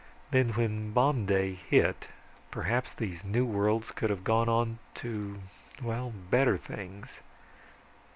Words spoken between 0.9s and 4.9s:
Bomb Day hit, perhaps these new worlds could have gone on